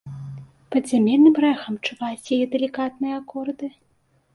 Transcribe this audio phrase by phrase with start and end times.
[0.75, 3.77] Падзямельным рэхам чуваць яе далікатныя акорды.